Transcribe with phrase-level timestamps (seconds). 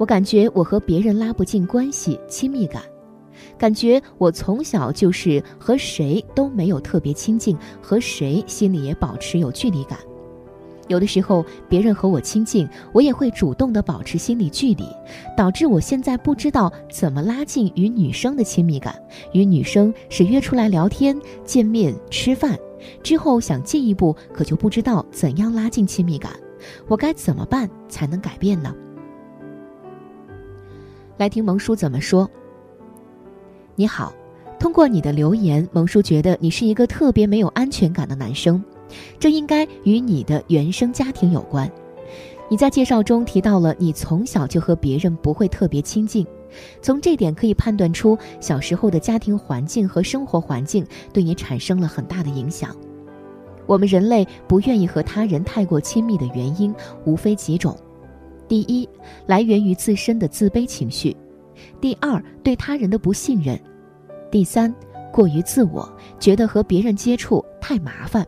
[0.00, 2.82] 我感觉我和别人拉不近关系，亲密感。”
[3.58, 9.98] 感觉我从小就是和谁都没有特别亲近，和谁心里也保持有距离感。
[10.88, 14.84] 有的时候别人和我亲近，我也会主动的保持心理距离，
[15.36, 18.98] 导致我现在不知道怎么拉近与女生的亲密感。
[19.34, 21.14] 与女生是约出来聊天、
[21.44, 22.58] 见面、吃饭，
[23.02, 26.32] 之后想进一步，可就不知道怎样拉近亲密感。
[26.88, 28.74] 我该怎么办才能改变呢？
[31.20, 32.26] 来听萌叔怎么说。
[33.74, 34.10] 你好，
[34.58, 38.64] 通过你的留言，萌叔觉得你是一个特别没有安全感的男生，
[39.18, 41.70] 这应该与你的原生家庭有关。
[42.48, 46.26] 你在介绍中提到了你从小就和别人不会特别亲近，
[46.80, 52.74] 从这点可以判断出小时候的家庭环境和生活环境对你产生了很大的影响。
[53.66, 57.76] 我们人类不愿意和他人太过亲密的原因无非几种：
[58.50, 58.86] 第一，
[59.26, 61.14] 来源于自身的自卑情绪；
[61.80, 63.56] 第二，对他人的不信任。
[64.28, 64.74] 第三，
[65.12, 65.88] 过于自我，
[66.18, 68.26] 觉得和别人接触太麻烦。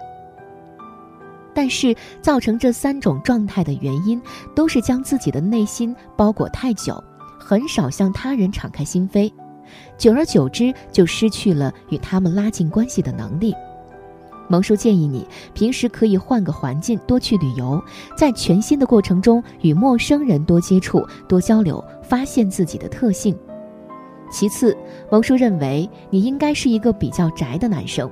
[1.53, 4.23] 但是，造成这三种状态的原因，
[4.55, 7.03] 都是将自己的内心包裹太久，
[7.37, 9.29] 很少向他人敞开心扉，
[9.99, 13.53] 久而久之，就失去了与他们拉近关系的能力。
[14.53, 17.83] 萌叔建议你，平时可以换个环境，多去旅游，
[18.15, 23.35] 在全新的过程中与陌生人多接触、多交流，发现自己的特性。
[24.31, 24.77] 其次，
[25.11, 28.11] 萌叔认为你应该是一个比较宅的男生。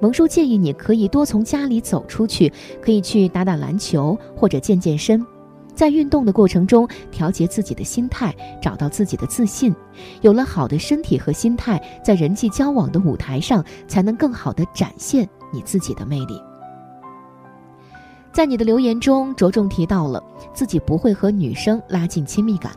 [0.00, 5.24] 萌叔建议你可以多从家里走出去，可以去打打篮球或者健健身，
[5.72, 9.72] 在运动的过程中调节自己的心态，找到自己的自信。
[10.20, 16.38] 有了好的身体和心态，在人际交往的舞台上才能更好的展现你自己的魅力。
[18.30, 20.22] 在你的留言中着重提到了
[20.52, 22.70] 自己不会和女生拉近亲密感。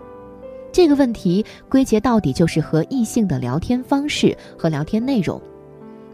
[0.72, 5.42] 这个问题归结到底就是和异性的聊天方式和聊天内容。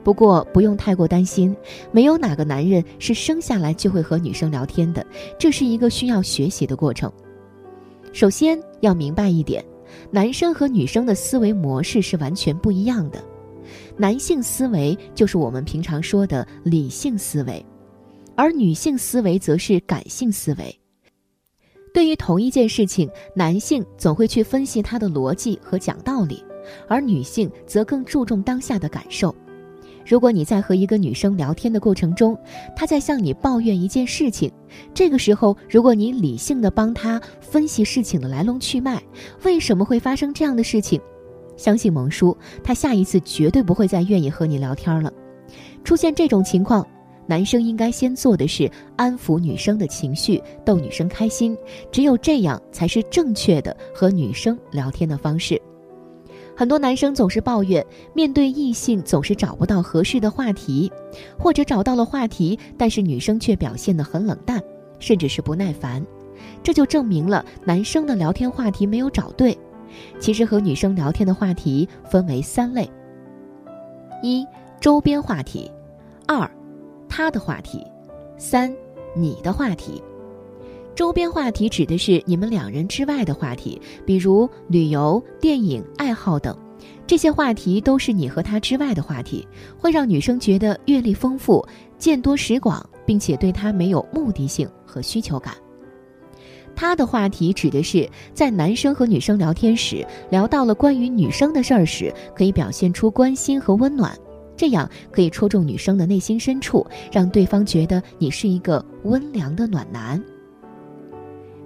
[0.03, 1.55] 不过不用太过担心，
[1.91, 5.05] 没有哪个男人是生下来就会和女生聊天的，
[5.37, 7.11] 这是一个需要学习的过程。
[8.13, 9.63] 首先要明白一点，
[10.09, 13.23] 男生和女生的思维模式是完全不一样的。
[13.97, 17.65] 男性思维就是我们平常说的理性思维，
[18.35, 20.79] 而女性思维则是感性思维。
[21.93, 26.43] 对于同一件事情，男性总会去分析他的逻辑和讲道理，
[26.89, 29.33] 而女性则更注重当下的感受。
[30.05, 32.37] 如果你在和一个女生聊天的过程中，
[32.75, 34.51] 她在向你抱怨一件事情，
[34.93, 39.01] 这个时候如果你理性的帮她分析事情的来龙去脉，
[39.43, 41.01] 为什么会发生这样的事情，
[41.57, 45.11] 相信萌叔，他下一次绝对不会再愿意和你聊天了。
[45.83, 46.85] 出现这种情况。
[47.27, 51.57] 男生应该先做的是安抚女生的情绪，逗女生开心，
[51.91, 55.59] 只有这样才是正确的和女生聊天的方式。
[56.55, 60.91] 很多男生总是抱怨，面对异性总是找不到合适的话题，
[61.35, 64.61] 或者找到了话题，但是女生却表现得很冷淡，
[64.99, 66.05] 甚至是不耐烦，
[66.61, 69.57] 这就证明了男生的聊天话题没有找对。
[70.19, 72.89] 其实和女生聊天的话题分为三类：
[74.21, 74.45] 一、
[74.79, 75.71] 周边话题；
[76.27, 76.49] 二、
[77.07, 77.85] 他的话题，
[78.37, 78.73] 三，
[79.15, 80.01] 你的话题。
[80.95, 86.57] 周边话题指的是你们两人之外的话题，比如旅游、电影、爱好等。
[87.07, 89.47] 这些话题都是你和他之外的话题，
[89.77, 91.65] 会让女生觉得阅历丰富、
[91.97, 95.53] 见多识广，并且对他没有目的性和需求感。
[96.75, 104.13] 他的话题指的是在男生和女生聊天时，聊到了关于女生的事儿时，可以表现出关心和温暖，
[104.57, 110.21] 这样可以戳中女生的内心深处，让对方觉得你是一个温良的暖男。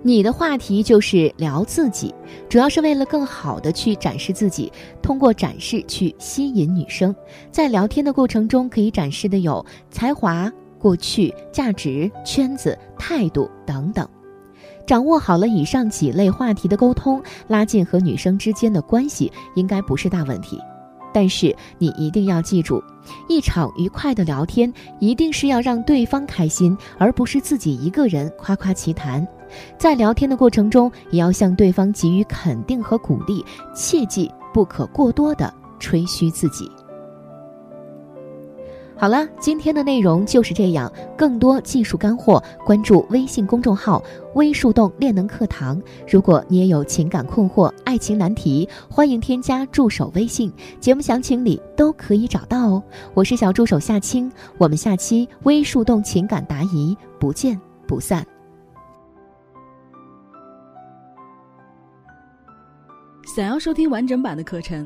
[0.02, 2.14] 你的话题就是聊自己，
[2.48, 4.72] 主要是为了更好的去展示自己，
[5.02, 7.14] 通过展示去吸引女生。
[7.52, 14.08] 在聊天的过程中，可以展示的有才华、过去、价值、圈子、态度等等。
[14.90, 20.60] 掌握好了以上几类话题的沟通，拉近和女生之间的关系，应该不是大问题。
[21.14, 22.84] 但是你一定要记住，
[23.28, 29.28] 一场愉快的聊天一定是要让对方开心，而不是自己一个人夸夸其谈。
[29.78, 33.46] 在聊天的过程中，也要向对方给予肯定和鼓励，
[33.76, 36.68] 切记不可过多的吹嘘自己。
[39.00, 40.92] 好了，今天的内容就是这样。
[41.18, 44.04] 更多技术干货，关注微信公众号
[44.36, 45.82] “微树洞练能课堂”。
[46.06, 50.52] 如果你也有情感困惑、爱情难题，欢迎添加助手微信，
[50.82, 52.84] 节目详情里都可以找到哦。
[53.14, 57.58] 我是小助手夏青，我们下期微树洞情感答疑不见
[57.88, 58.28] 不散。
[63.34, 64.86] 想要收听完整版的课程。